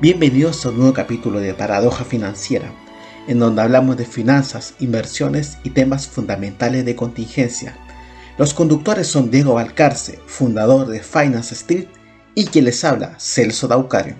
[0.00, 2.70] Bienvenidos a un nuevo capítulo de Paradoja Financiera,
[3.26, 7.76] en donde hablamos de finanzas, inversiones y temas fundamentales de contingencia.
[8.38, 11.88] Los conductores son Diego Valcarce, fundador de Finance Street,
[12.36, 14.14] y quien les habla, Celso Daucario.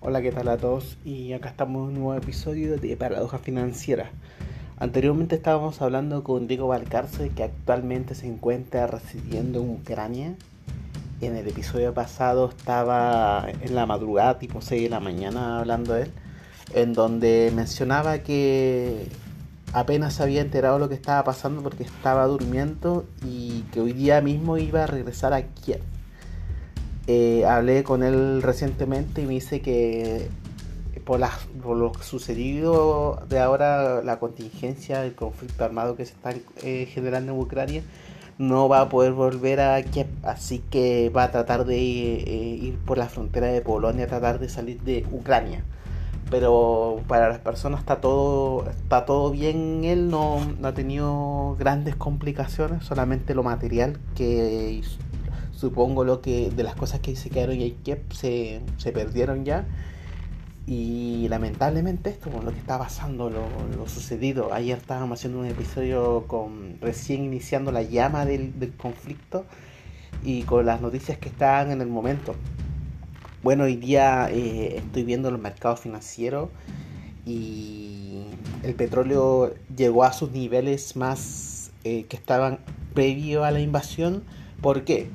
[0.00, 0.96] Hola, ¿qué tal a todos?
[1.04, 4.10] Y acá estamos en un nuevo episodio de Paradoja Financiera.
[4.82, 10.34] Anteriormente estábamos hablando con Diego Valcarce, que actualmente se encuentra residiendo en Ucrania.
[11.20, 16.02] En el episodio pasado estaba en la madrugada, tipo 6 de la mañana, hablando de
[16.02, 16.10] él,
[16.74, 19.06] en donde mencionaba que
[19.72, 24.58] apenas había enterado lo que estaba pasando porque estaba durmiendo y que hoy día mismo
[24.58, 25.80] iba a regresar a Kiev.
[27.06, 30.28] Eh, hablé con él recientemente y me dice que
[31.04, 37.32] por, lo sucedido de ahora, la contingencia, el conflicto armado que se está eh, generando
[37.32, 37.82] en Ucrania,
[38.38, 42.78] no va a poder volver a Kiev, así que va a tratar de eh, ir
[42.78, 45.64] por la frontera de Polonia, tratar de salir de Ucrania.
[46.30, 52.84] Pero para las personas está todo, está todo bien, él no, ha tenido grandes complicaciones,
[52.84, 54.80] solamente lo material que
[55.52, 59.64] supongo lo que de las cosas que se quedaron en Kiev se, se perdieron ya
[60.66, 66.24] y lamentablemente esto, con lo que está pasando, lo, sucedido, ayer estábamos haciendo un episodio
[66.28, 69.44] con recién iniciando la llama del, conflicto
[70.22, 72.36] y con las noticias que están en el momento.
[73.42, 76.48] Bueno, hoy día eh, estoy viendo los mercados financieros
[77.26, 78.22] y
[78.62, 82.60] el petróleo llegó a sus niveles más eh, que estaban
[82.94, 84.22] previo a la invasión.
[84.60, 85.10] ¿Por qué?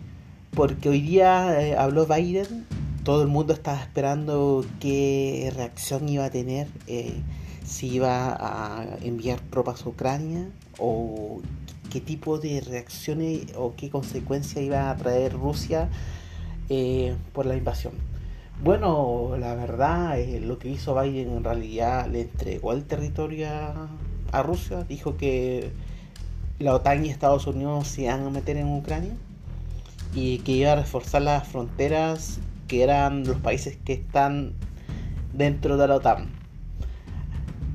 [0.52, 2.66] Porque hoy día eh, habló Biden
[3.08, 7.22] todo el mundo estaba esperando qué reacción iba a tener, eh,
[7.66, 11.39] si iba a enviar tropas a Ucrania o
[11.89, 15.88] qué tipo de reacciones o qué consecuencias iba a traer Rusia
[16.67, 17.94] eh, por la invasión.
[18.61, 23.87] Bueno, la verdad, eh, lo que hizo Biden en realidad le entregó el territorio a,
[24.33, 25.71] a Rusia, dijo que
[26.59, 29.15] la OTAN y Estados Unidos se iban a meter en Ucrania
[30.14, 34.54] y que iba a reforzar las fronteras que eran los países que están
[35.33, 36.30] dentro de la OTAN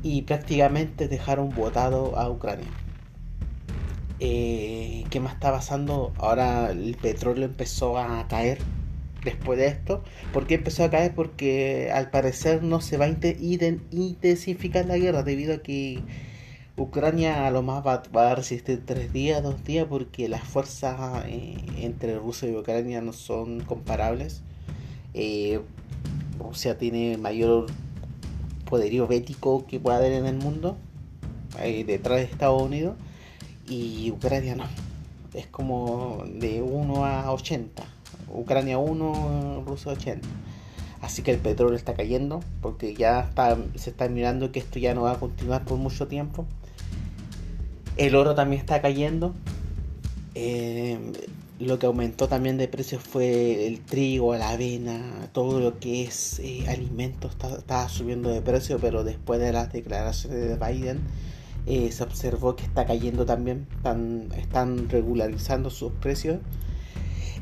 [0.02, 2.68] y prácticamente dejaron votado a Ucrania.
[4.20, 6.12] Eh, ¿Qué más está pasando?
[6.16, 8.58] Ahora el petróleo empezó a caer
[9.24, 10.02] después de esto.
[10.32, 11.14] ¿Por qué empezó a caer?
[11.14, 16.02] Porque al parecer no se va a intensificar la guerra debido a que
[16.76, 21.56] Ucrania a lo más va, a resistir tres días, dos días, porque las fuerzas eh,
[21.78, 24.42] entre Rusia y Ucrania no son comparables.
[25.14, 25.60] Eh,
[26.38, 27.66] Rusia tiene mayor
[28.68, 30.76] poderío bético que pueda haber en el mundo,
[31.86, 32.96] detrás de Estados Unidos,
[33.68, 34.64] y Ucrania no.
[35.34, 37.84] Es como de 1 a 80.
[38.32, 40.26] Ucrania 1, Rusia 80.
[41.02, 44.94] Así que el petróleo está cayendo porque ya está, se está mirando que esto ya
[44.94, 46.46] no va a continuar por mucho tiempo.
[47.96, 49.34] El oro también está cayendo.
[50.34, 50.98] Eh,
[51.62, 56.40] lo que aumentó también de precios fue el trigo, la avena, todo lo que es
[56.40, 61.00] eh, alimentos estaba subiendo de precio, pero después de las declaraciones de Biden
[61.66, 63.68] eh, se observó que está cayendo también,
[64.36, 66.38] están, regularizando sus precios.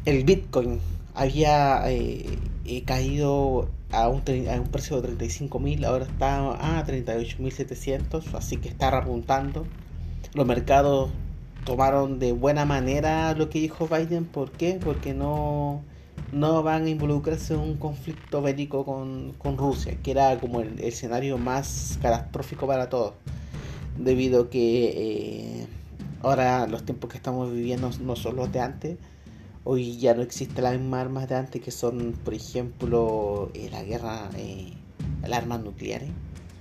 [0.04, 0.80] El Bitcoin
[1.14, 2.38] había eh,
[2.84, 8.34] caído a un, a un precio de 35 mil, ahora está a 38 mil 700,
[8.34, 9.66] así que está repuntando.
[10.34, 11.10] Los mercados
[11.64, 14.24] tomaron de buena manera lo que dijo Biden.
[14.24, 14.78] ¿Por qué?
[14.82, 15.82] Porque no,
[16.32, 21.38] no van a involucrarse en un conflicto bélico con, Rusia, que era como el, escenario
[21.38, 23.14] más catastrófico para todos.
[23.98, 25.66] Debido a que eh,
[26.22, 28.98] ahora los tiempos que estamos viviendo no son los de antes.
[29.64, 33.82] Hoy ya no existen las mismas armas de antes que son, por ejemplo, eh, la
[33.82, 34.72] guerra, eh,
[35.22, 36.10] las armas nucleares.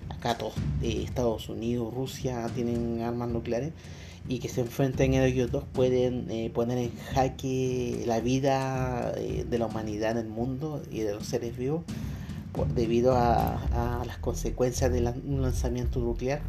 [0.09, 3.71] Acá todos, Estados Unidos, Rusia tienen armas nucleares
[4.27, 9.57] y que se enfrenten ellos dos pueden eh, poner en jaque la vida eh, de
[9.57, 11.83] la humanidad en el mundo y de los seres vivos
[12.75, 16.41] debido a, las consecuencias de un lanzamiento nuclear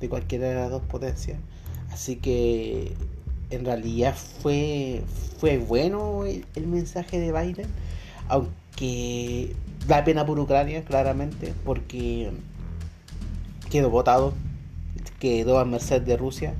[0.00, 1.38] de cualquiera de las dos potencias.
[1.90, 2.92] Así que
[3.50, 5.02] en realidad fue,
[5.38, 7.66] fue bueno el mensaje de Biden,
[8.28, 9.54] aunque
[9.86, 12.30] da pena por Ucrania, claramente, porque
[13.70, 14.34] quedó votado,
[15.18, 16.54] quedó a merced de Rusia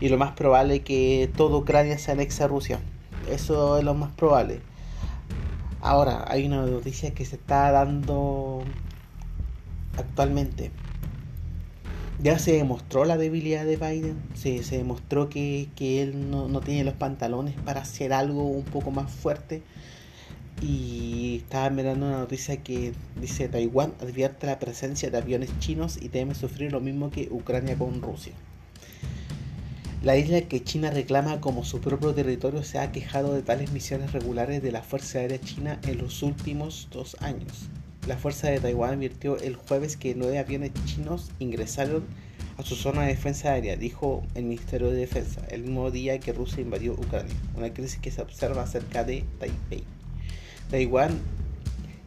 [0.00, 2.80] y lo más probable es que toda Ucrania se anexe a Rusia.
[3.30, 4.60] Eso es lo más probable.
[5.82, 8.62] Ahora, hay una noticia que se está dando
[9.96, 10.70] actualmente.
[12.22, 16.84] ya se demostró la debilidad de Biden, se, se demostró que, él no, no, tiene
[16.84, 19.62] los pantalones para hacer algo un poco más fuerte.
[20.60, 26.10] Y estaba mirando una noticia que dice Taiwán advierte la presencia de aviones chinos y
[26.10, 28.34] teme sufrir lo mismo que Ucrania con Rusia.
[30.02, 34.12] La isla que China reclama como su propio territorio se ha quejado de tales misiones
[34.12, 37.68] regulares de la Fuerza Aérea China en los últimos dos años.
[38.08, 42.02] La Fuerza de Taiwán advirtió el jueves que nueve aviones chinos ingresaron
[42.56, 46.32] a su zona de defensa aérea, dijo el Ministerio de Defensa, el mismo día que
[46.32, 49.84] Rusia invadió Ucrania, una crisis que se observa cerca de Taipei.
[50.70, 51.20] Taiwán,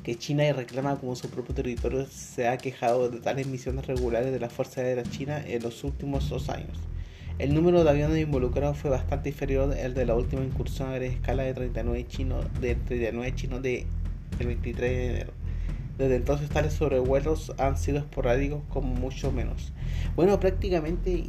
[0.02, 4.40] que China reclama como su propio territorio, se ha quejado de tales misiones regulares de
[4.40, 6.80] la Fuerza Aérea China en los últimos dos años.
[7.40, 11.12] El número de aviones involucrados fue bastante inferior al de la última incursión a gran
[11.12, 13.86] escala de 39 chinos de 39 chinos de
[14.40, 15.34] el 23 de enero.
[15.98, 19.74] Desde entonces tales sobrevuelos han sido esporádicos como mucho menos.
[20.16, 21.24] Bueno, prácticamente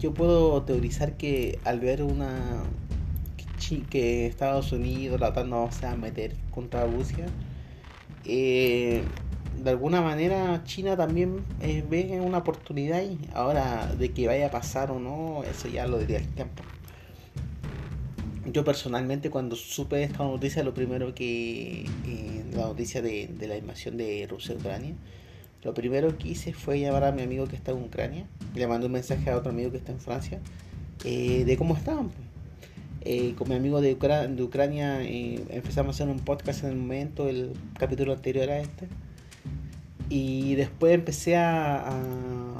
[0.00, 2.62] yo puedo teorizar que al ver una
[3.90, 7.26] que Estados Unidos, la OTAN no se va a meter contra Rusia,
[8.24, 9.02] eh,
[9.66, 14.50] de alguna manera China también eh, ve una oportunidad y ahora de que vaya a
[14.52, 16.62] pasar o no, eso ya lo diría el tiempo.
[18.44, 23.96] Yo personalmente cuando supe esta noticia, lo primero que, eh, la noticia de, la invasión
[23.96, 24.94] de Rusia a Ucrania,
[25.64, 28.86] lo primero que hice fue llamar a mi amigo que está en Ucrania, le mandé
[28.86, 30.38] un mensaje a otro amigo que está en Francia,
[31.04, 32.12] eh, de cómo estaban.
[33.00, 37.28] Eh, con mi amigo de, de Ucrania empezamos a hacer un podcast en el momento,
[37.28, 38.86] el capítulo anterior a este
[40.08, 41.90] y después empecé a,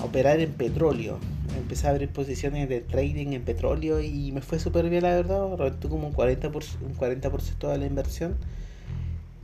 [0.03, 1.19] operar en petróleo.
[1.57, 5.57] Empecé a abrir posiciones de trading en petróleo y me fue súper bien, la verdad.
[5.57, 7.31] Reventé como un 40%, un 40
[7.69, 8.37] de la inversión.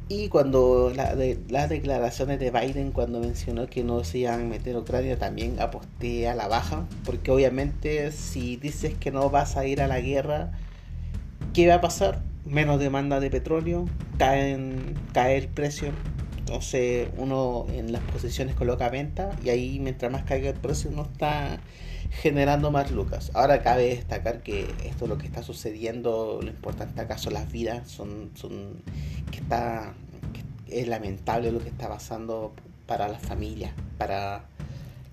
[0.08, 4.44] Y cuando la, de, las declaraciones de Biden, cuando mencionó que no se iban a
[4.44, 6.87] meter a Ucrania, también aposté a la baja.
[7.04, 10.52] Porque obviamente, si dices que no vas a ir a la guerra,
[11.54, 12.20] ¿qué va a pasar?
[12.44, 13.87] Menos demanda de petróleo,
[14.19, 14.58] cae,
[15.14, 15.93] cae el precio
[16.42, 21.02] entonces uno en las posiciones coloca venta y ahí mientras más caiga el precio uno
[21.02, 21.60] está
[22.10, 23.30] generando más lucas.
[23.32, 27.50] Ahora cabe destacar que esto es lo que está sucediendo, lo importante acá son las
[27.52, 28.82] vidas, son, son
[29.30, 29.94] que está
[30.68, 32.52] es lamentable lo que está pasando
[32.86, 34.44] para las familias, para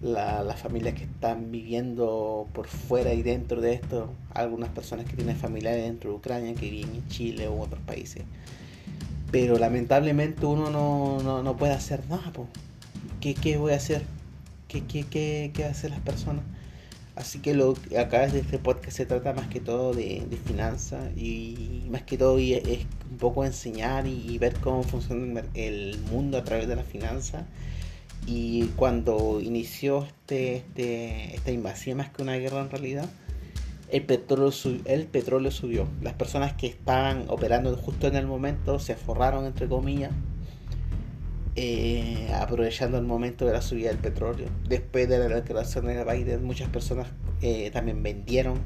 [0.01, 5.35] las familias que están viviendo por fuera y dentro de esto, algunas personas que tienen
[5.35, 8.23] familiares dentro de Ucrania, que viven en Chile u otros países
[9.31, 12.31] pero lamentablemente uno no, no, puede hacer nada.
[12.31, 12.47] Po.
[13.21, 14.03] ¿Qué, ¿Qué, voy a hacer?
[14.67, 16.43] ¿Qué, qué, qué, qué hacen las personas?
[17.19, 21.05] Así que lo acá desde este podcast se trata más que todo de, de finanzas
[21.17, 26.45] y más que todo es un poco enseñar y, ver cómo funciona el mundo a
[26.45, 27.45] través de la finanza.
[28.25, 33.09] Y cuando inició este, este, esta invasión más que una guerra en realidad,
[33.91, 35.87] el petróleo, subió.
[36.01, 40.11] Las personas que estaban operando justo en el momento se forraron, entre comillas,
[41.55, 44.47] eh, aprovechando el momento de la subida del petróleo.
[44.67, 47.07] Después de la declaración de Biden, muchas personas
[47.41, 48.59] eh, también vendieron.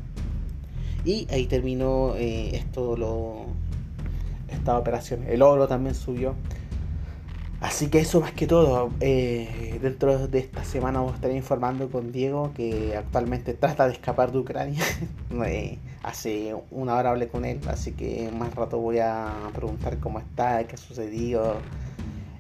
[1.06, 3.46] Y ahí terminó eh, esto, lo,
[4.50, 5.24] esta operación.
[5.28, 6.36] El oro también subió.
[7.64, 11.90] Así que eso más que todo, eh, dentro de esta semana vamos a estar informando
[11.90, 14.84] con Diego que actualmente trata de escapar de Ucrania.
[15.46, 20.20] Eh, hace una hora hablé con él, así que más rato voy a preguntar cómo
[20.20, 21.56] está, qué ha sucedido,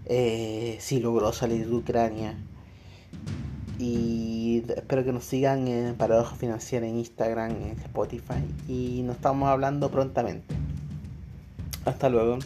[0.05, 2.35] eh, si logró salir de Ucrania.
[3.79, 8.43] Y espero que nos sigan en Paradoja Financiera en Instagram, en Spotify.
[8.67, 10.53] Y nos estamos hablando prontamente.
[11.85, 12.39] Hasta luego.